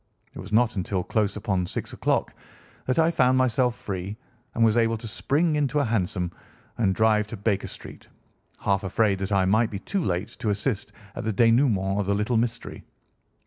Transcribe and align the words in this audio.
It 0.33 0.39
was 0.39 0.51
not 0.51 0.75
until 0.77 1.03
close 1.03 1.35
upon 1.35 1.67
six 1.67 1.93
o'clock 1.93 2.33
that 2.87 2.97
I 2.97 3.11
found 3.11 3.37
myself 3.37 3.75
free 3.75 4.17
and 4.55 4.65
was 4.65 4.75
able 4.75 4.97
to 4.97 5.07
spring 5.07 5.55
into 5.55 5.77
a 5.77 5.85
hansom 5.85 6.31
and 6.79 6.95
drive 6.95 7.27
to 7.27 7.37
Baker 7.37 7.67
Street, 7.67 8.07
half 8.61 8.83
afraid 8.83 9.19
that 9.19 9.31
I 9.31 9.45
might 9.45 9.69
be 9.69 9.77
too 9.77 10.03
late 10.03 10.29
to 10.39 10.49
assist 10.49 10.91
at 11.15 11.23
the 11.23 11.31
dénouement 11.31 11.99
of 11.99 12.07
the 12.07 12.15
little 12.15 12.35
mystery. 12.37 12.83